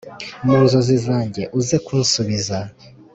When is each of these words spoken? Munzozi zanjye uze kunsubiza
Munzozi 0.45 0.95
zanjye 1.05 1.43
uze 1.59 1.77
kunsubiza 1.85 2.57